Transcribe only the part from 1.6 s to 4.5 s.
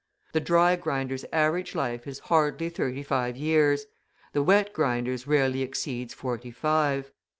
life is hardly thirty five years, the